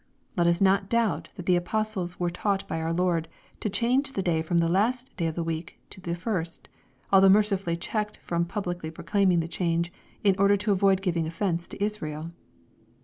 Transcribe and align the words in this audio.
Let 0.35 0.47
us 0.47 0.59
not 0.59 0.89
doubt 0.89 1.29
that 1.35 1.45
the 1.45 1.55
Apostles 1.55 2.19
were 2.19 2.31
taught 2.31 2.67
by 2.67 2.81
our 2.81 2.91
Lord 2.91 3.27
to 3.59 3.69
change 3.69 4.11
the 4.13 4.23
day 4.23 4.41
from 4.41 4.57
the 4.57 4.67
last 4.67 5.15
day 5.15 5.27
of 5.27 5.35
the 5.35 5.43
week 5.43 5.77
to 5.91 6.01
the 6.01 6.15
firs 6.15 6.57
t,al 6.57 7.21
t 7.21 7.27
hough 7.27 7.31
mercifully 7.31 7.77
checked 7.77 8.17
from 8.17 8.45
publicly 8.45 8.89
proclaiming 8.89 9.41
the 9.41 9.47
change, 9.47 9.93
in 10.23 10.35
order 10.39 10.57
to 10.57 10.71
avoid 10.71 11.03
giving 11.03 11.27
offence 11.27 11.67
to 11.67 11.83
Israel. 11.83 12.31